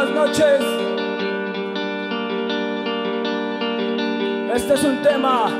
[0.00, 0.60] buenas noches.
[4.54, 5.50] Este es un tema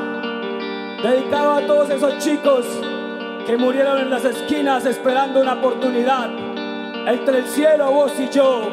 [1.02, 2.64] dedicado a todos esos chicos
[3.46, 6.30] que murieron en las esquinas esperando una oportunidad.
[7.06, 8.70] Entre el cielo, vos y yo.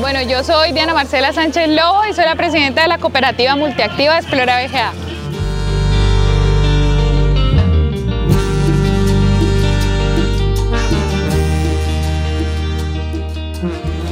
[0.00, 4.18] Bueno, yo soy Diana Marcela Sánchez Lobo y soy la presidenta de la cooperativa multiactiva
[4.18, 5.07] Explora BGA.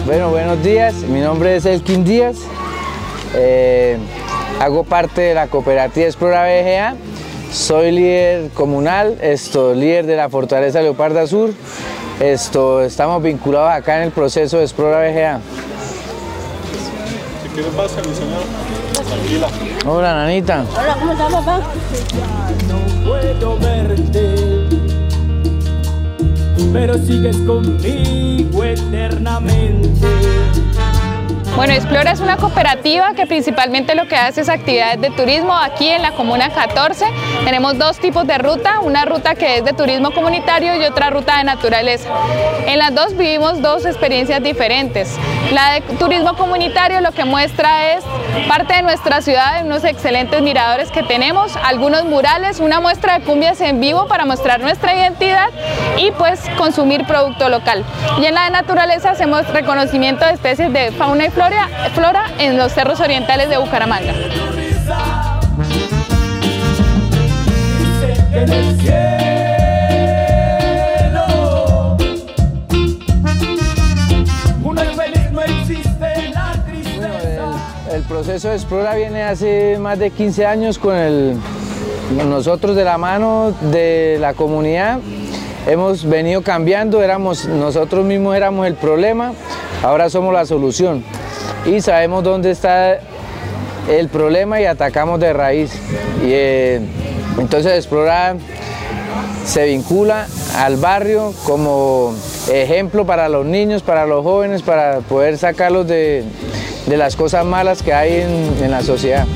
[0.06, 0.94] Bueno, buenos días.
[1.08, 2.36] Mi nombre es Elkin Díaz.
[3.34, 3.98] Eh,
[4.60, 6.94] hago parte de la cooperativa Explora BGA.
[7.52, 11.50] Soy líder comunal, esto, líder de la Fortaleza Leoparda Sur.
[12.20, 15.40] Esto, estamos vinculados acá en el proceso de Explora BGA.
[17.42, 18.44] Si quieres pasa, mi señor.
[19.08, 19.48] Tranquila.
[19.86, 20.64] Hola, nanita.
[20.72, 21.60] Hola, ¿cómo estás, papá?
[22.68, 24.35] No puedo verte,
[26.76, 30.06] pero sigues conmigo eternamente.
[31.56, 35.88] Bueno, Explora es una cooperativa que principalmente lo que hace es actividades de turismo aquí
[35.88, 37.06] en la Comuna 14.
[37.46, 41.38] Tenemos dos tipos de ruta, una ruta que es de turismo comunitario y otra ruta
[41.38, 42.10] de naturaleza.
[42.66, 45.16] En las dos vivimos dos experiencias diferentes.
[45.50, 48.04] La de turismo comunitario lo que muestra es
[48.48, 53.62] parte de nuestra ciudad, unos excelentes miradores que tenemos, algunos murales, una muestra de cumbias
[53.62, 55.48] en vivo para mostrar nuestra identidad
[55.96, 57.82] y pues consumir producto local.
[58.20, 61.45] Y en la de naturaleza hacemos reconocimiento de especies de fauna y flora,
[61.94, 64.12] flora en los cerros orientales de Bucaramanga.
[77.92, 81.40] El proceso de Explora viene hace más de 15 años con
[82.28, 85.00] nosotros de la mano de la comunidad.
[85.66, 89.32] Hemos venido cambiando, éramos, nosotros mismos éramos el problema,
[89.82, 91.02] ahora somos la solución.
[91.66, 92.98] Y sabemos dónde está
[93.88, 95.72] el problema y atacamos de raíz.
[96.22, 96.80] Y, eh,
[97.38, 98.36] entonces Explora
[99.44, 100.26] se vincula
[100.56, 102.14] al barrio como
[102.52, 106.24] ejemplo para los niños, para los jóvenes, para poder sacarlos de,
[106.86, 109.26] de las cosas malas que hay en, en la sociedad.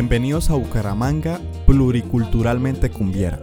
[0.00, 3.40] Bienvenidos a Bucaramanga Pluriculturalmente Cumbiera,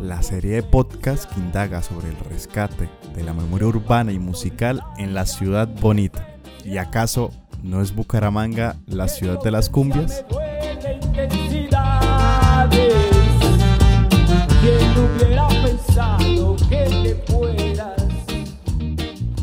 [0.00, 4.84] la serie de podcast que indaga sobre el rescate de la memoria urbana y musical
[4.98, 6.24] en la ciudad bonita.
[6.64, 7.32] ¿Y acaso
[7.64, 10.24] no es Bucaramanga la ciudad de las cumbias?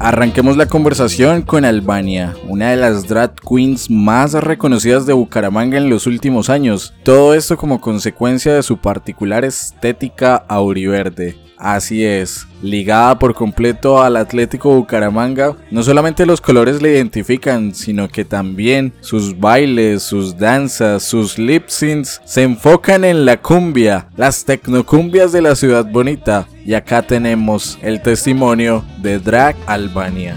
[0.04, 5.90] Arranquemos la conversación con Albania, una de las drag queens más reconocidas de Bucaramanga en
[5.90, 6.94] los últimos años.
[7.04, 11.38] Todo esto como consecuencia de su particular estética auriverde.
[11.58, 18.10] Así es, ligada por completo al Atlético Bucaramanga, no solamente los colores le identifican, sino
[18.10, 24.44] que también sus bailes, sus danzas, sus lip syncs se enfocan en la cumbia, las
[24.44, 26.46] tecnocumbias de la ciudad bonita.
[26.66, 30.36] Y acá tenemos el testimonio de Drag Albania.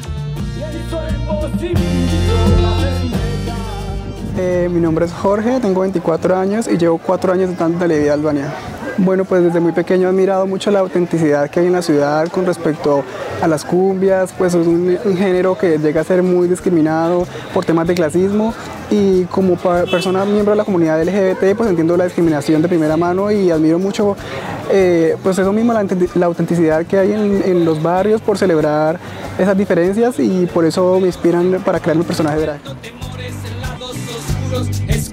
[4.37, 8.15] Eh, mi nombre es Jorge, tengo 24 años y llevo 4 años dándole vida a
[8.15, 8.53] Albania.
[8.99, 12.29] Bueno, pues desde muy pequeño he admirado mucho la autenticidad que hay en la ciudad
[12.29, 13.05] con respecto
[13.43, 17.87] a las cumbias, pues es un, género que llega a ser muy discriminado por temas
[17.87, 18.55] de clasismo
[18.91, 23.31] y como persona miembro de la comunidad LGBT pues entiendo la discriminación de primera mano
[23.31, 24.17] y admiro mucho
[24.73, 28.39] eh, pues eso mismo, la, autenti- la autenticidad que hay en, en los barrios por
[28.39, 28.99] celebrar
[29.39, 32.61] esas diferencias y por eso me inspiran para crear mi personaje drag.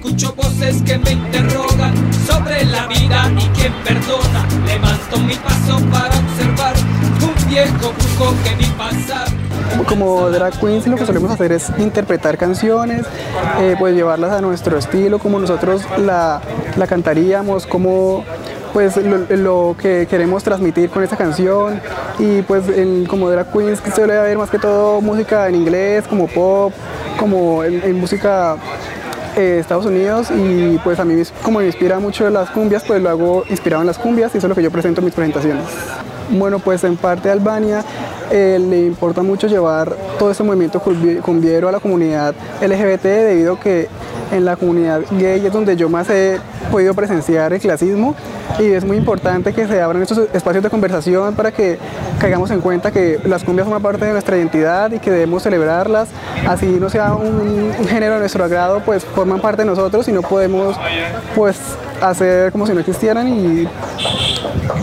[0.03, 1.93] Escucho voces que me interrogan
[2.27, 4.45] sobre la vida y quién perdona.
[4.65, 6.73] Levanto mi paso para observar
[7.21, 9.29] un viejo buco que vi pasar.
[9.87, 13.05] Como drag queens lo que solemos hacer es interpretar canciones,
[13.61, 16.41] eh, pues llevarlas a nuestro estilo, como nosotros la,
[16.75, 18.25] la cantaríamos, como
[18.73, 21.79] pues lo, que queremos transmitir con esa canción
[22.19, 22.65] y pues
[23.07, 26.73] como drag queens que suele haber más que todo música en inglés, como pop,
[27.17, 28.57] como en música
[29.35, 33.09] eh, Estados Unidos y pues a mí como me inspira mucho las cumbias, pues lo
[33.09, 35.63] hago inspirado en las cumbias y eso es lo que yo presento en mis presentaciones.
[36.29, 37.83] Bueno, pues en parte Albania
[38.31, 43.59] eh, le importa mucho llevar todo ese movimiento cumbiero a la comunidad LGBT debido a
[43.59, 43.87] que
[44.31, 46.39] en la comunidad gay es donde yo más he
[46.71, 48.15] podido presenciar el clasismo
[48.59, 51.77] y es muy importante que se abran estos espacios de conversación para que
[52.23, 56.07] caigamos en cuenta que las cumbias forman parte de nuestra identidad y que debemos celebrarlas,
[56.47, 60.21] así no sea un, género de nuestro agrado, pues forman parte de nosotros y no
[60.21, 60.77] podemos
[61.35, 61.59] pues
[62.01, 63.67] hacer como si no existieran y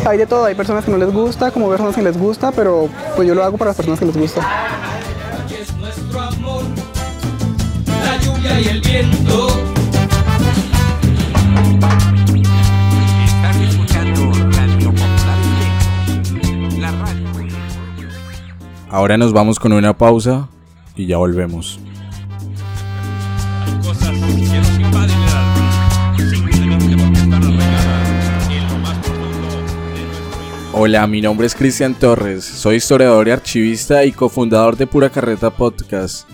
[0.06, 2.90] hay de todo, hay personas que no les gusta, como personas que les gusta, pero
[3.16, 4.46] pues yo lo hago para las personas que les gusta.
[18.92, 20.48] Ahora nos vamos con una pausa
[20.96, 21.78] y ya volvemos.
[30.72, 35.50] Hola, mi nombre es Cristian Torres, soy historiador y archivista y cofundador de Pura Carreta
[35.50, 36.28] Podcast.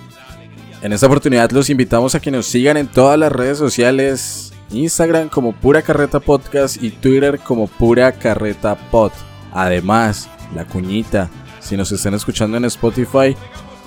[0.81, 5.29] En esta oportunidad los invitamos a que nos sigan en todas las redes sociales, Instagram
[5.29, 9.13] como Pura Carreta Podcast y Twitter como Pura Carreta Pod.
[9.53, 11.29] Además, la cuñita,
[11.67, 13.37] si nos están escuchando en Spotify,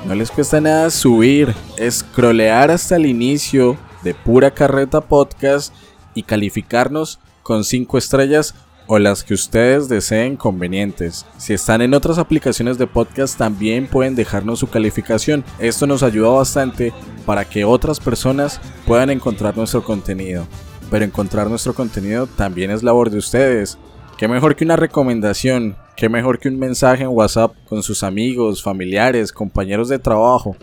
[0.05, 1.55] no les cuesta nada subir,
[1.89, 5.73] scrollear hasta el inicio de Pura Carreta Podcast
[6.13, 8.53] y calificarnos con 5 estrellas
[8.85, 11.25] o las que ustedes deseen convenientes.
[11.37, 15.45] Si están en otras aplicaciones de podcast también pueden dejarnos su calificación.
[15.57, 16.91] Esto nos ayuda bastante
[17.25, 20.45] para que otras personas puedan encontrar nuestro contenido.
[20.91, 23.77] Pero encontrar nuestro contenido también es labor de ustedes.
[24.17, 28.63] Qué mejor que una recomendación, qué mejor que un mensaje en WhatsApp con sus amigos,
[28.63, 30.55] familiares, compañeros de trabajo,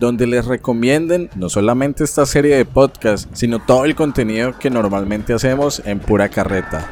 [0.00, 5.32] donde les recomienden no solamente esta serie de podcasts, sino todo el contenido que normalmente
[5.32, 6.90] hacemos en pura carreta.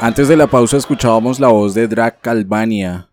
[0.00, 3.09] Antes de la pausa escuchábamos la voz de Drac Albania,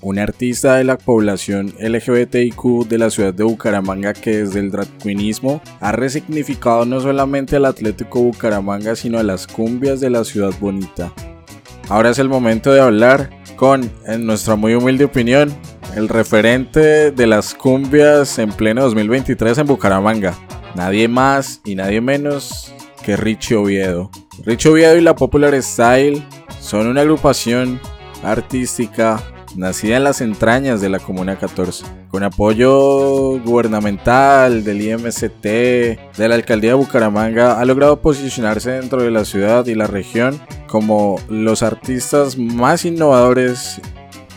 [0.00, 4.88] un artista de la población LGBTIQ de la ciudad de Bucaramanga que desde el drag
[4.98, 10.52] queenismo ha resignificado no solamente al Atlético Bucaramanga sino a las cumbias de la ciudad
[10.60, 11.12] bonita.
[11.88, 15.52] Ahora es el momento de hablar con, en nuestra muy humilde opinión,
[15.96, 20.34] el referente de las cumbias en pleno 2023 en Bucaramanga.
[20.74, 22.72] Nadie más y nadie menos
[23.02, 24.10] que Richie Oviedo.
[24.44, 26.22] Richie Oviedo y la Popular Style
[26.60, 27.80] son una agrupación
[28.22, 29.20] artística
[29.56, 36.34] nacida en las entrañas de la Comuna 14, con apoyo gubernamental del IMCT, de la
[36.34, 41.62] Alcaldía de Bucaramanga, ha logrado posicionarse dentro de la ciudad y la región como los
[41.62, 43.80] artistas más innovadores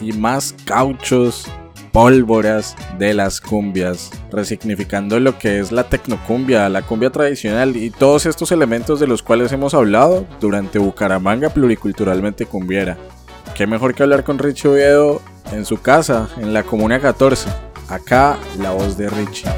[0.01, 1.47] y más cauchos
[1.91, 8.25] pólvoras de las cumbias, resignificando lo que es la tecnocumbia, la cumbia tradicional y todos
[8.25, 12.97] estos elementos de los cuales hemos hablado durante Bucaramanga pluriculturalmente cumbiera.
[13.55, 15.21] Qué mejor que hablar con Richie Oviedo
[15.51, 17.49] en su casa, en la Comuna 14.
[17.89, 19.49] Acá la voz de Richie.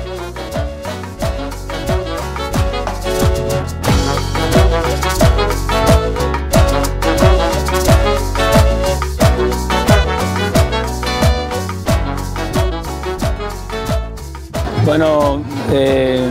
[14.86, 15.42] Bueno,
[15.72, 16.30] eh,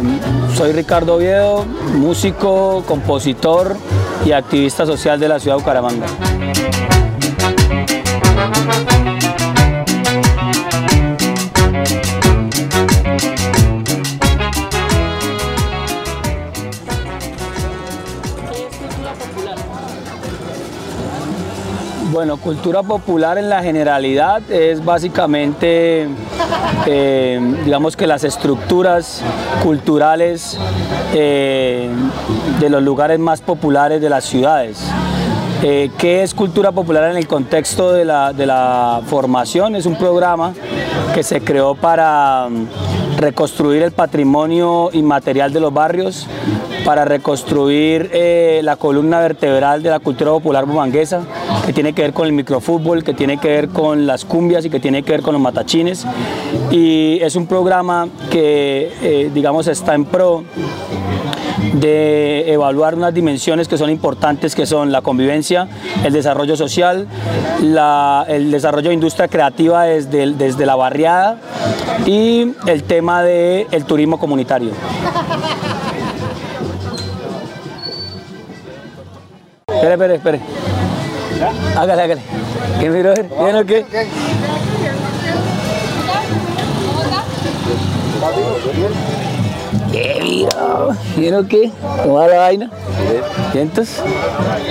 [0.55, 3.77] soy Ricardo Oviedo, músico, compositor
[4.27, 6.07] y activista social de la ciudad de Bucaramanga.
[22.13, 26.07] Bueno, cultura popular en la generalidad es básicamente,
[26.87, 29.23] eh, digamos que las estructuras
[29.63, 30.59] culturales
[31.15, 31.91] eh,
[32.61, 34.85] de los lugares más populares de las ciudades.
[35.65, 39.77] Eh, ¿Qué es cultura popular en el contexto de la, de la formación?
[39.77, 40.55] Es un programa
[41.15, 46.27] que se creó para mm, reconstruir el patrimonio inmaterial de los barrios,
[46.85, 51.21] para reconstruir eh, la columna vertebral de la cultura popular bumanguesa,
[51.65, 54.71] que tiene que ver con el microfútbol, que tiene que ver con las cumbias y
[54.71, 56.05] que tiene que ver con los matachines.
[56.73, 60.43] Y es un programa que, eh, digamos, está en pro
[61.73, 65.69] de evaluar unas dimensiones que son importantes, que son la convivencia,
[66.05, 67.07] el desarrollo social,
[67.61, 71.39] el desarrollo de industria creativa desde, desde la barriada
[72.07, 74.73] y el tema del turismo comunitario.
[79.69, 80.41] Espere, espere, espere.
[81.77, 82.23] Hágale, hágale.
[82.79, 83.15] ¿Qué miro?
[83.15, 83.85] ¿Bien o qué?
[89.93, 90.97] ¿Qué mira?
[91.17, 91.71] ¿Mira qué?
[92.03, 92.71] ¿Cómo va la vaina?
[93.53, 94.03] ¿Y entonces?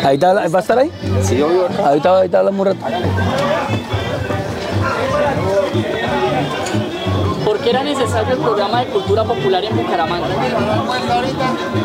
[0.04, 0.92] ¿Ahí está, ¿Va a estar ahí?
[1.22, 1.68] Sí, obvio.
[1.86, 2.86] Ahí está, ahí está hablando un rato.
[7.72, 10.28] Era necesario el programa de cultura popular en Bucaramanga?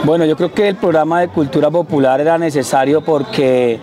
[0.04, 3.78] Bueno, yo creo que el programa de cultura popular era necesario porque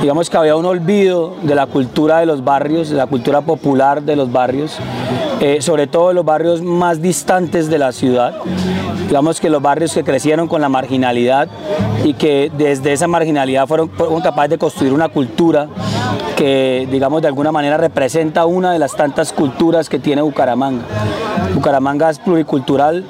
[0.00, 4.02] digamos que había un olvido de la cultura de los barrios, de la cultura popular
[4.02, 4.78] de los barrios,
[5.40, 8.36] eh, sobre todo de los barrios más distantes de la ciudad.
[9.06, 11.48] Digamos que los barrios que crecieron con la marginalidad
[12.04, 15.68] y que desde esa marginalidad fueron, fueron capaces de construir una cultura
[16.36, 20.84] que, digamos, de alguna manera representa una de las tantas culturas que tiene Bucaramanga.
[21.54, 23.04] Bucaramanga es pluricultural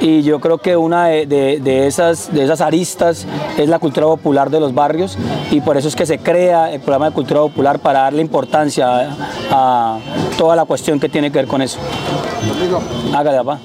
[0.00, 3.26] y yo creo que una de, esas, de esas aristas
[3.58, 5.18] es la cultura popular de los barrios
[5.50, 9.10] y por eso es que se crea el programa de cultura popular para darle importancia
[9.50, 9.98] a,
[10.38, 11.78] toda la cuestión que tiene que ver con eso.
[13.14, 13.58] Hágale, papá.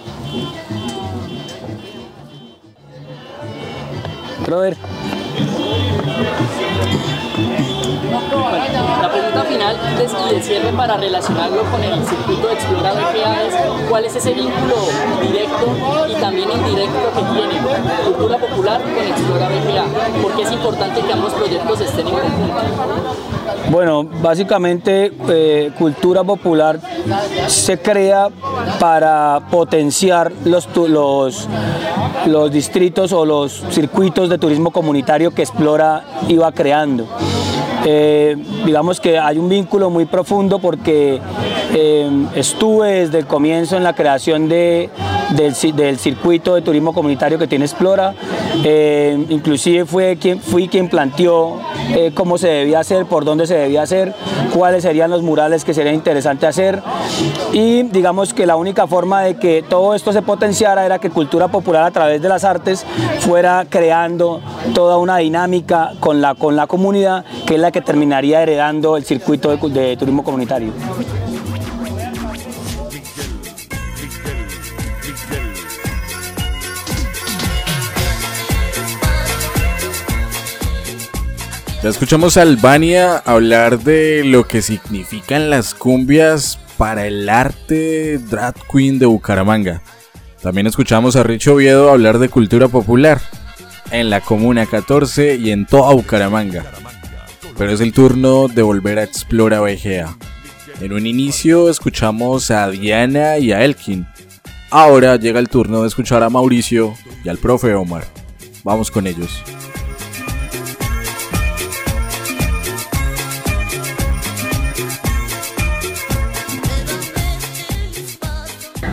[9.45, 12.93] Final des- y de cierre para relacionarlo con el circuito de Explora
[13.47, 13.53] es
[13.89, 14.75] cuál es ese vínculo
[15.21, 15.65] directo
[16.09, 17.59] y también indirecto que tiene
[18.05, 19.85] cultura popular con Explora BGA.
[20.21, 22.61] Porque es importante que ambos proyectos estén en conjunto.
[23.69, 26.79] Bueno, básicamente eh, cultura popular
[27.47, 28.29] se crea
[28.79, 30.67] para potenciar los
[32.51, 37.07] distritos o los circuitos de turismo comunitario que Explora iba creando.
[37.87, 41.21] Eh, digamos que hay un vínculo muy profundo porque
[41.77, 44.89] eh, estuve desde el comienzo en la creación de,
[45.31, 48.13] del, ci- del circuito de turismo comunitario que tiene Explora.
[48.63, 51.59] Eh, inclusive fui quien planteó
[51.93, 54.13] eh, cómo se debía hacer, por dónde se debía hacer,
[54.53, 56.81] cuáles serían los murales que sería interesante hacer.
[57.51, 61.49] Y digamos que la única forma de que todo esto se potenciara era que Cultura
[61.49, 62.85] Popular a través de las artes
[63.19, 64.39] fuera creando
[64.73, 69.57] toda una dinámica con la, comunidad que es la que terminaría heredando el circuito de,
[69.57, 70.71] cu- de turismo comunitario.
[81.85, 88.55] Ya escuchamos a Albania hablar de lo que significan las cumbias para el arte drag
[88.71, 89.83] queen de Bucaramanga.
[90.41, 93.21] También escuchamos a Richo Oviedo hablar de cultura popular
[93.91, 96.65] en la Comuna 14 y en toda Bucaramanga.
[97.55, 100.17] Pero es el turno de volver a Explora BGA.
[100.81, 104.07] En un inicio escuchamos a Diana y a Elkin.
[104.71, 108.05] Ahora llega el turno de escuchar a Mauricio y al profe Omar.
[108.63, 109.43] Vamos con ellos.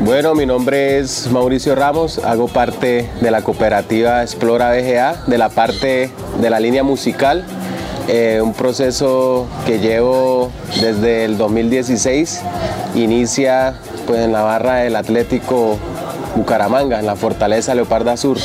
[0.05, 5.49] Bueno, mi nombre es Mauricio Ramos, hago parte de la cooperativa Explora BGA, de la
[5.49, 7.45] parte de la línea musical,
[8.09, 12.43] eh, un proceso que llevo desde el 2016,
[12.97, 15.79] inicia pues, en la barra del Atlético
[16.35, 18.39] Bucaramanga, en la Fortaleza Leoparda Sur.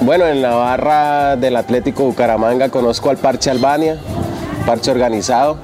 [0.00, 3.96] Bueno, en la barra del Atlético Bucaramanga conozco al Parche Albania,
[4.66, 5.58] parche organizado.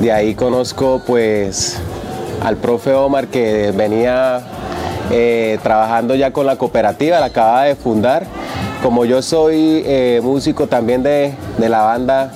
[0.00, 1.80] De ahí conozco pues
[2.44, 4.42] al profe Omar que venía
[5.10, 8.26] eh, trabajando ya con la cooperativa, la acaba de fundar.
[8.82, 12.32] Como yo soy eh, músico también de, de la banda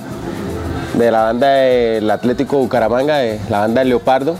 [0.94, 4.34] de la banda del Atlético Bucaramanga, de la banda del Leopardo,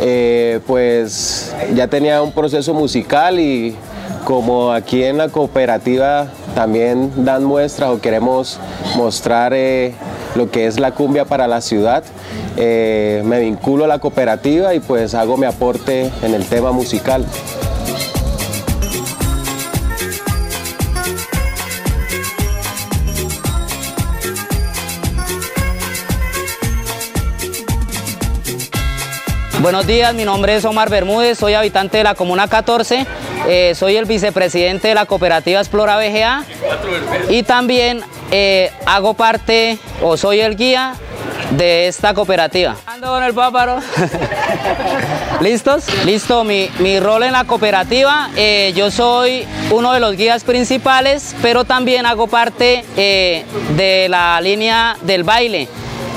[0.00, 3.76] eh, pues ya tenía un proceso musical y
[4.24, 8.58] como aquí en la cooperativa también dan muestras o queremos
[8.96, 9.52] mostrar
[10.34, 12.04] lo que es la cumbia para la ciudad,
[12.56, 17.24] eh, me vinculo a la cooperativa y pues hago mi aporte en el tema musical.
[29.62, 33.06] Buenos días, mi nombre es Omar Bermúdez, soy habitante de la Comuna 14,
[33.46, 36.44] eh, soy el vicepresidente de la cooperativa Explora BGA
[37.28, 40.94] y también eh, hago parte o soy el guía
[41.50, 42.76] de esta cooperativa.
[42.86, 43.80] Ando con el páparo.
[45.40, 45.84] ¿Listos?
[46.04, 51.34] Listo, mi, mi rol en la cooperativa, eh, yo soy uno de los guías principales,
[51.42, 53.44] pero también hago parte eh,
[53.76, 55.68] de la línea del baile.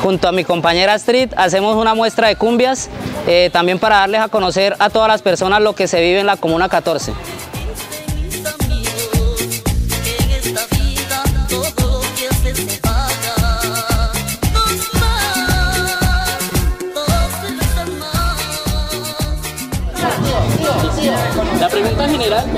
[0.02, 2.90] Junto a mi compañera Street hacemos una muestra de cumbias,
[3.26, 6.26] eh, también para darles a conocer a todas las personas lo que se vive en
[6.26, 7.14] la Comuna 14.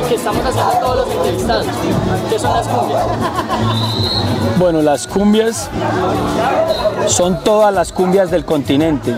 [0.07, 1.65] Que estamos haciendo todos los entrevistados.
[2.29, 3.03] ¿Qué son las cumbias?
[4.57, 5.69] Bueno, las cumbias
[7.07, 9.13] son todas las cumbias del continente.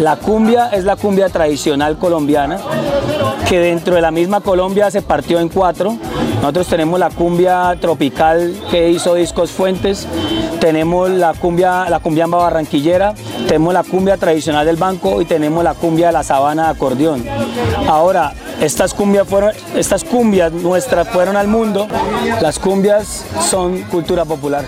[0.00, 2.58] La cumbia es la cumbia tradicional colombiana,
[3.48, 5.96] que dentro de la misma Colombia se partió en cuatro.
[6.40, 10.06] Nosotros tenemos la cumbia tropical que hizo Discos Fuentes,
[10.60, 13.14] tenemos la cumbia, la barranquillera,
[13.48, 17.24] tenemos la cumbia tradicional del banco y tenemos la cumbia de la sabana de acordeón.
[17.88, 21.88] Ahora, estas cumbias, fueron, estas cumbias nuestras fueron al mundo,
[22.40, 24.64] las cumbias son cultura popular.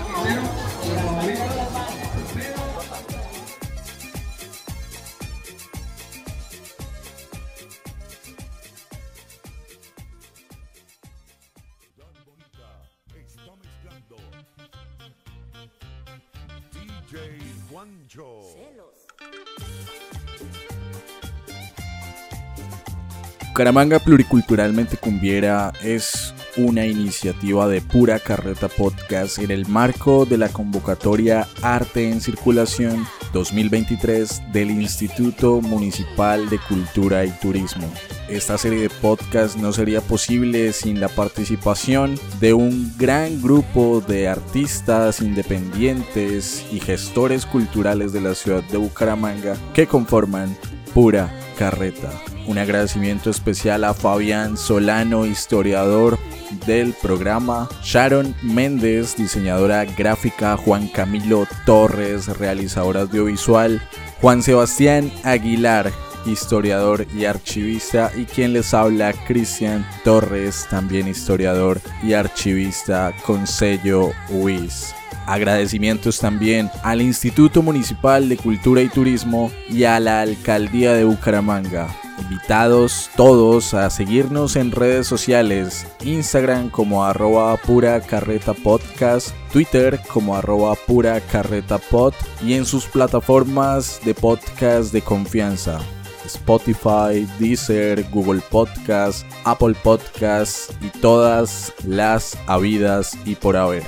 [23.53, 30.49] Bucaramanga Pluriculturalmente Cumbiera es una iniciativa de Pura Carreta Podcast en el marco de la
[30.49, 37.87] convocatoria Arte en Circulación 2023 del Instituto Municipal de Cultura y Turismo.
[38.27, 44.29] Esta serie de podcasts no sería posible sin la participación de un gran grupo de
[44.29, 50.57] artistas independientes y gestores culturales de la ciudad de Bucaramanga que conforman
[50.95, 52.09] Pura Carreta.
[52.45, 56.19] Un agradecimiento especial a Fabián Solano, historiador
[56.65, 63.81] del programa, Sharon Méndez, diseñadora gráfica, Juan Camilo Torres, realizador audiovisual,
[64.21, 65.91] Juan Sebastián Aguilar,
[66.25, 74.11] historiador y archivista, y quien les habla, Cristian Torres, también historiador y archivista con sello
[74.29, 74.93] WIS.
[75.25, 81.87] Agradecimientos también al Instituto Municipal de Cultura y Turismo y a la Alcaldía de Bucaramanga
[82.19, 90.35] invitados todos a seguirnos en redes sociales, Instagram como arroba pura carreta podcast, Twitter como
[90.35, 95.79] arroba pura carreta pod y en sus plataformas de podcast de confianza.
[96.25, 103.83] Spotify, Deezer, Google Podcast, Apple Podcast y todas las habidas y por haber.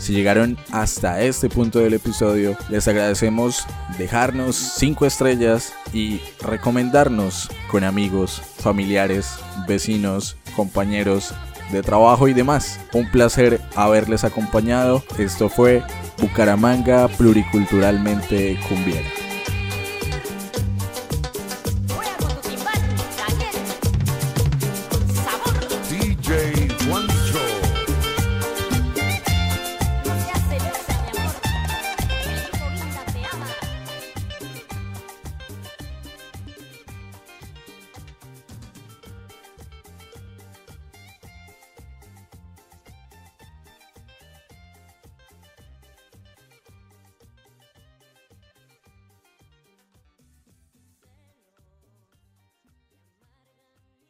[0.00, 3.66] Si llegaron hasta este punto del episodio, les agradecemos
[3.98, 9.36] dejarnos 5 estrellas y recomendarnos con amigos, familiares,
[9.68, 11.34] vecinos, compañeros
[11.70, 12.80] de trabajo y demás.
[12.94, 15.04] Un placer haberles acompañado.
[15.18, 15.82] Esto fue
[16.18, 19.29] Bucaramanga Pluriculturalmente Cumbiera.